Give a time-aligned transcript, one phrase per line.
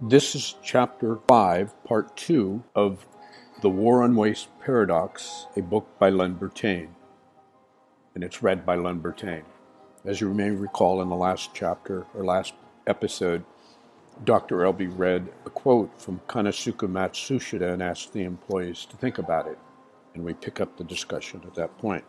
[0.00, 3.04] This is chapter 5, part 2 of
[3.62, 6.90] The War on Waste Paradox, a book by Len Bertain.
[8.14, 9.42] And it's read by Len Bertain.
[10.04, 12.54] As you may recall in the last chapter or last
[12.86, 13.44] episode,
[14.22, 14.58] Dr.
[14.58, 19.58] Elby read a quote from Konosuke Matsushita and asked the employees to think about it.
[20.14, 22.04] And we pick up the discussion at that point.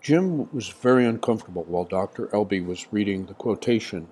[0.00, 2.26] Jim was very uncomfortable while Dr.
[2.28, 4.08] Elby was reading the quotation,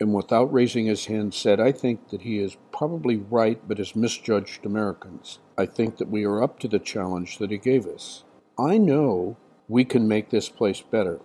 [0.00, 3.94] and without raising his hand said, I think that he is probably right, but has
[3.94, 5.38] misjudged Americans.
[5.56, 8.24] I think that we are up to the challenge that he gave us.
[8.58, 9.36] I know
[9.68, 11.20] we can make this place better.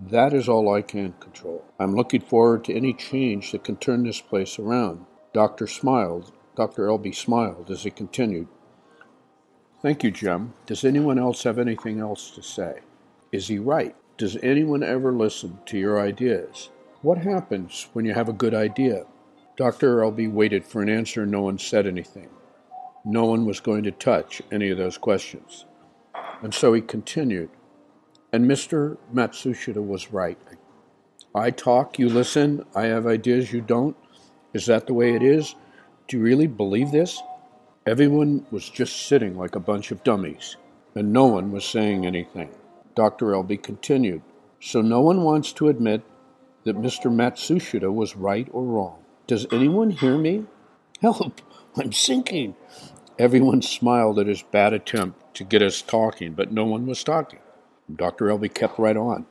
[0.00, 1.64] That is all I can control.
[1.78, 5.06] I'm looking forward to any change that can turn this place around.
[5.32, 6.32] Doctor smiled.
[6.56, 6.86] Dr.
[6.86, 8.48] Elby smiled as he continued.
[9.80, 10.54] Thank you, Jim.
[10.66, 12.80] Does anyone else have anything else to say?
[13.30, 13.96] Is he right?
[14.16, 16.70] Does anyone ever listen to your ideas?
[17.02, 19.06] What happens when you have a good idea?
[19.56, 19.96] Dr.
[19.98, 21.26] Elby waited for an answer.
[21.26, 22.28] No one said anything.
[23.04, 25.66] No one was going to touch any of those questions.
[26.42, 27.50] And so he continued.
[28.32, 28.98] And Mr.
[29.12, 30.38] Matsushita was right.
[31.34, 33.96] I talk, you listen, I have ideas, you don't.
[34.54, 35.56] Is that the way it is?
[36.06, 37.20] Do you really believe this?
[37.84, 40.56] Everyone was just sitting like a bunch of dummies,
[40.94, 42.50] and no one was saying anything.
[42.94, 43.26] Dr.
[43.26, 44.22] Elby continued.
[44.60, 46.02] So no one wants to admit
[46.64, 47.10] that Mr.
[47.10, 48.98] Matsushita was right or wrong.
[49.26, 50.46] Does anyone hear me?
[51.00, 51.40] Help!
[51.76, 52.54] I'm sinking!
[53.18, 57.40] Everyone smiled at his bad attempt to get us talking, but no one was talking.
[57.94, 58.26] Dr.
[58.26, 59.26] Elby kept right on.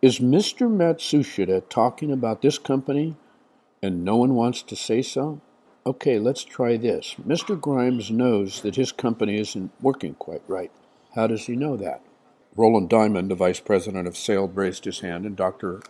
[0.00, 0.70] Is Mr.
[0.70, 3.16] Matsushita talking about this company
[3.82, 5.40] and no one wants to say so?
[5.86, 7.16] Okay, let's try this.
[7.26, 7.58] Mr.
[7.60, 10.70] Grimes knows that his company isn't working quite right.
[11.14, 12.02] How does he know that?
[12.56, 15.80] Roland Diamond, the vice president of sale, raised his hand, and Dr.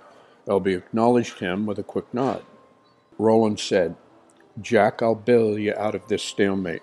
[0.48, 2.42] Elby acknowledged him with a quick nod.
[3.18, 3.96] Roland said,
[4.60, 6.82] Jack, I'll bail you out of this stalemate.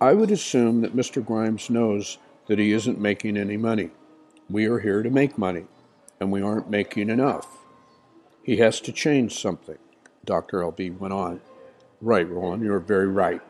[0.00, 1.24] I would assume that Mr.
[1.24, 3.90] Grimes knows that he isn't making any money.
[4.50, 5.66] We are here to make money,
[6.18, 7.46] and we aren't making enough.
[8.42, 9.78] He has to change something,
[10.24, 10.58] Dr.
[10.58, 11.40] Elby went on.
[12.00, 13.40] Right, Roland, you're very right.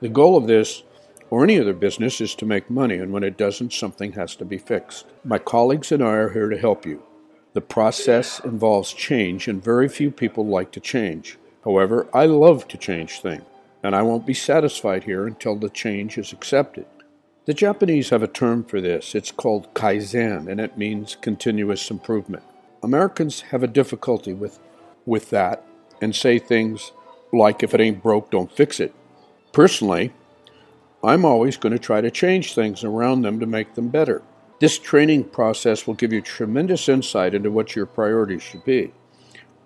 [0.00, 0.82] The goal of this,
[1.30, 4.44] or any other business, is to make money, and when it doesn't, something has to
[4.44, 5.06] be fixed.
[5.24, 7.02] My colleagues and I are here to help you.
[7.54, 11.38] The process involves change, and very few people like to change.
[11.64, 13.44] However, I love to change things,
[13.82, 16.86] and I won't be satisfied here until the change is accepted.
[17.44, 19.14] The Japanese have a term for this.
[19.14, 22.44] It's called kaizen, and it means continuous improvement.
[22.82, 24.58] Americans have a difficulty with,
[25.04, 25.64] with that
[26.00, 26.92] and say things
[27.32, 28.94] like, if it ain't broke, don't fix it.
[29.52, 30.12] Personally,
[31.04, 34.22] I'm always going to try to change things around them to make them better.
[34.62, 38.92] This training process will give you tremendous insight into what your priorities should be.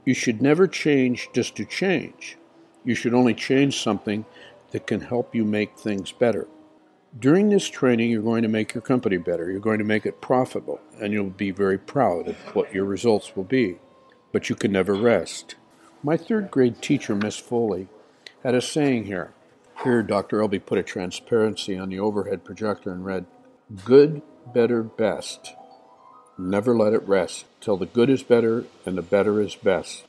[0.06, 2.38] You should never change just to change.
[2.82, 4.24] You should only change something
[4.70, 6.48] that can help you make things better.
[7.20, 9.50] During this training, you're going to make your company better.
[9.50, 13.36] You're going to make it profitable, and you'll be very proud of what your results
[13.36, 13.76] will be.
[14.32, 15.56] But you can never rest.
[16.02, 17.88] My third grade teacher, Miss Foley,
[18.42, 19.34] had a saying here.
[19.84, 20.38] Here, Dr.
[20.38, 23.26] Elby put a transparency on the overhead projector and read,
[23.84, 24.22] Good,
[24.54, 25.54] better, best.
[26.38, 30.04] Never let it rest till the good is better and the better is best.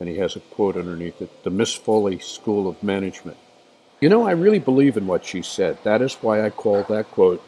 [0.00, 3.36] And he has a quote underneath it The Miss Foley School of Management.
[4.00, 5.76] You know, I really believe in what she said.
[5.84, 7.42] That is why I call that quote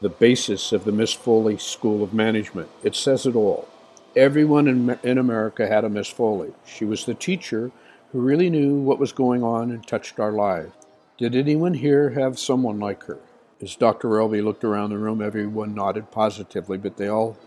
[0.00, 2.68] the basis of the Miss Foley School of Management.
[2.82, 3.68] It says it all.
[4.16, 6.54] Everyone in, in America had a Miss Foley.
[6.66, 7.70] She was the teacher
[8.10, 10.72] who really knew what was going on and touched our lives.
[11.18, 13.20] Did anyone here have someone like her?
[13.62, 14.08] As Dr.
[14.08, 17.38] Elby looked around the room, everyone nodded positively, but they all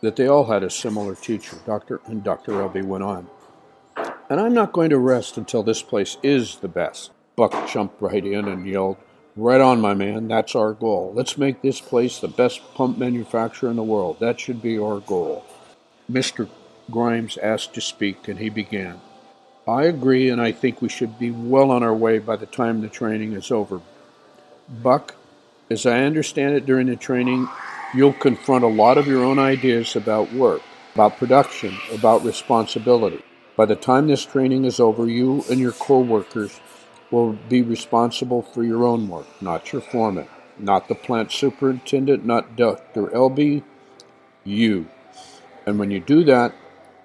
[0.00, 1.56] that they all had a similar teacher.
[1.64, 2.00] Dr.
[2.06, 2.52] and Dr.
[2.52, 3.28] Elby went on.
[4.28, 7.12] And I'm not going to rest until this place is the best.
[7.36, 8.96] Buck jumped right in and yelled,
[9.36, 10.26] Right on, my man.
[10.26, 11.12] That's our goal.
[11.14, 14.18] Let's make this place the best pump manufacturer in the world.
[14.18, 15.44] That should be our goal.
[16.10, 16.48] Mr.
[16.90, 19.00] Grimes asked to speak, and he began.
[19.68, 22.80] I agree, and I think we should be well on our way by the time
[22.80, 23.80] the training is over.
[24.68, 25.14] Buck,
[25.70, 27.48] as I understand it during the training,
[27.94, 30.62] you'll confront a lot of your own ideas about work,
[30.94, 33.22] about production, about responsibility.
[33.56, 36.60] By the time this training is over, you and your co workers
[37.10, 40.28] will be responsible for your own work, not your foreman,
[40.58, 43.08] not the plant superintendent, not Dr.
[43.08, 43.64] Elby,
[44.44, 44.88] you.
[45.66, 46.54] And when you do that,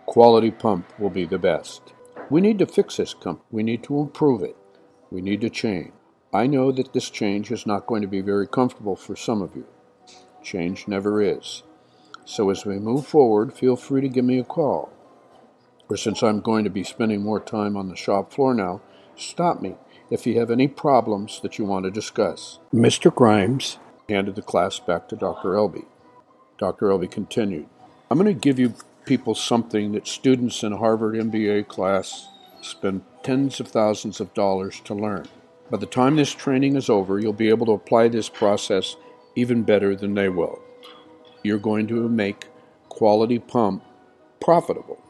[0.06, 1.82] quality pump will be the best.
[2.30, 3.46] We need to fix this company.
[3.52, 4.56] We need to improve it.
[5.12, 5.92] We need to change.
[6.34, 9.56] I know that this change is not going to be very comfortable for some of
[9.56, 9.66] you.
[10.42, 11.64] Change never is.
[12.26, 14.94] So as we move forward, feel free to give me a call
[15.94, 18.82] or since I'm going to be spending more time on the shop floor now,
[19.16, 19.76] stop me
[20.10, 22.60] if you have any problems that you want to discuss.
[22.74, 23.14] Mr.
[23.14, 23.78] Grimes
[24.10, 25.50] handed the class back to Dr.
[25.50, 25.86] Elby.
[26.58, 26.88] Dr.
[26.88, 27.68] Elby continued,
[28.10, 28.74] I'm going to give you
[29.06, 32.28] people something that students in Harvard MBA class
[32.62, 35.28] spend tens of thousands of dollars to learn.
[35.74, 38.96] By the time this training is over, you'll be able to apply this process
[39.34, 40.62] even better than they will.
[41.42, 42.46] You're going to make
[42.90, 43.84] quality pump
[44.40, 45.02] profitable,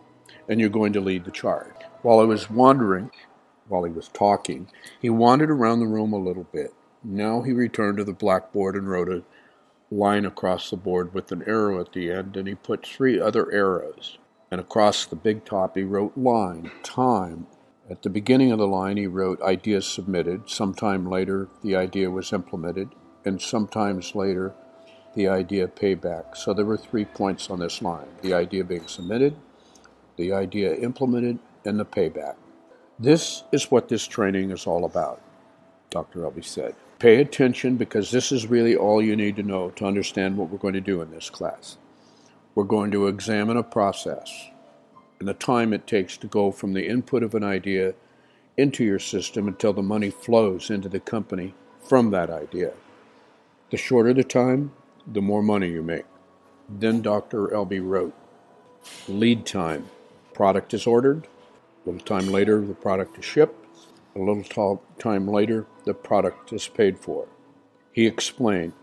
[0.47, 1.75] and you're going to lead the charge.
[2.01, 3.11] While I was wandering,
[3.67, 4.69] while he was talking,
[5.01, 6.73] he wandered around the room a little bit.
[7.03, 9.23] Now he returned to the blackboard and wrote a
[9.93, 13.51] line across the board with an arrow at the end, and he put three other
[13.51, 14.17] arrows.
[14.49, 17.47] And across the big top, he wrote line, time.
[17.93, 20.49] At the beginning of the line, he wrote idea submitted.
[20.49, 22.89] Sometime later, the idea was implemented,
[23.23, 24.55] and sometimes later,
[25.13, 26.35] the idea payback.
[26.35, 29.35] So there were three points on this line the idea being submitted,
[30.17, 32.33] the idea implemented, and the payback.
[32.97, 35.21] This is what this training is all about,
[35.91, 36.21] Dr.
[36.21, 36.73] Elby said.
[36.97, 40.57] Pay attention because this is really all you need to know to understand what we're
[40.57, 41.77] going to do in this class.
[42.55, 44.49] We're going to examine a process
[45.23, 47.93] and the time it takes to go from the input of an idea
[48.57, 52.73] into your system until the money flows into the company from that idea.
[53.71, 54.73] The shorter the time,
[55.07, 56.03] the more money you make.
[56.67, 57.47] Then Dr.
[57.47, 58.13] Elby wrote
[59.07, 59.89] Lead time.
[60.33, 61.25] Product is ordered.
[61.85, 63.65] A little time later, the product is shipped.
[64.17, 67.29] A little time later, the product is paid for.
[67.93, 68.73] He explained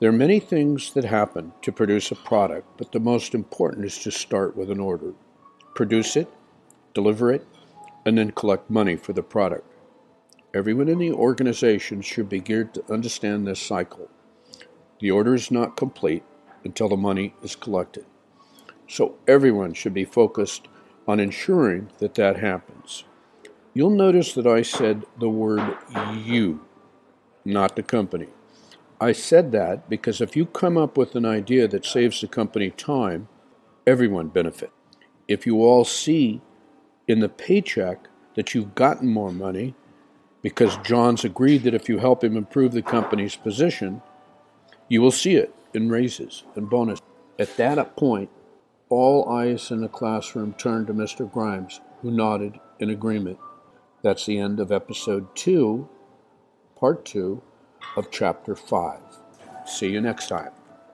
[0.00, 3.96] There are many things that happen to produce a product, but the most important is
[4.00, 5.14] to start with an order.
[5.78, 6.28] Produce it,
[6.92, 7.46] deliver it,
[8.04, 9.64] and then collect money for the product.
[10.52, 14.10] Everyone in the organization should be geared to understand this cycle.
[14.98, 16.24] The order is not complete
[16.64, 18.06] until the money is collected.
[18.88, 20.66] So everyone should be focused
[21.06, 23.04] on ensuring that that happens.
[23.72, 25.76] You'll notice that I said the word
[26.12, 26.66] you,
[27.44, 28.30] not the company.
[29.00, 32.70] I said that because if you come up with an idea that saves the company
[32.70, 33.28] time,
[33.86, 34.72] everyone benefit.
[35.28, 36.40] If you all see
[37.06, 39.74] in the paycheck that you've gotten more money
[40.42, 44.00] because John's agreed that if you help him improve the company's position,
[44.88, 47.00] you will see it in raises and bonus.
[47.38, 48.30] At that point,
[48.88, 51.30] all eyes in the classroom turned to Mr.
[51.30, 53.38] Grimes, who nodded in agreement.
[54.02, 55.88] That's the end of episode two,
[56.76, 57.42] part two
[57.96, 59.00] of chapter five.
[59.66, 60.57] See you next time.